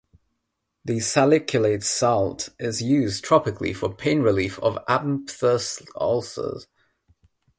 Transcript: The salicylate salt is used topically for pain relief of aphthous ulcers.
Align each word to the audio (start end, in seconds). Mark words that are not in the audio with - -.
The 0.83 0.99
salicylate 0.99 1.83
salt 1.83 2.49
is 2.57 2.81
used 2.81 3.23
topically 3.23 3.75
for 3.75 3.93
pain 3.93 4.23
relief 4.23 4.57
of 4.63 4.79
aphthous 4.89 5.79
ulcers. 5.95 6.65